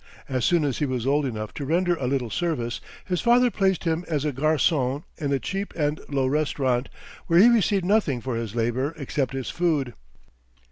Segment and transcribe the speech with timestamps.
[0.27, 3.83] As soon as he was old enough to render a little service, his father placed
[3.83, 6.89] him as a garçon in a cheap and low restaurant,
[7.27, 9.93] where he received nothing for his labor except his food.